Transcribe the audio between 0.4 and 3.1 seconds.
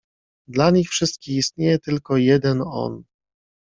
"Dla nich wszystkich istnieje tylko jeden „on“."